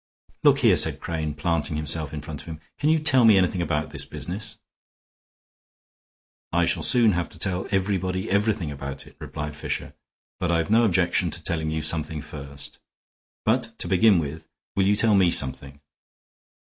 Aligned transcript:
"Look 0.41 0.57
here," 0.61 0.77
said 0.77 0.99
Crane, 0.99 1.35
planting 1.35 1.75
himself 1.75 2.11
in 2.11 2.23
front 2.23 2.41
of 2.41 2.47
him, 2.47 2.59
"can 2.79 2.89
you 2.89 2.97
tell 2.97 3.23
me 3.23 3.37
anything 3.37 3.61
about 3.61 3.91
this 3.91 4.03
business?" 4.03 4.57
"I 6.51 6.65
shall 6.65 6.81
soon 6.81 7.11
have 7.11 7.29
to 7.29 7.37
tell 7.37 7.67
everybody 7.69 8.27
everything 8.27 8.71
about 8.71 9.05
it," 9.05 9.15
replied 9.19 9.55
Fisher, 9.55 9.93
"but 10.39 10.51
I've 10.51 10.71
no 10.71 10.85
objection 10.85 11.29
to 11.29 11.43
telling 11.43 11.69
you 11.69 11.83
something 11.83 12.19
first. 12.23 12.79
But, 13.45 13.77
to 13.77 13.87
begin 13.87 14.17
with, 14.17 14.47
will 14.75 14.87
you 14.87 14.95
tell 14.95 15.13
me 15.13 15.29
something? 15.29 15.81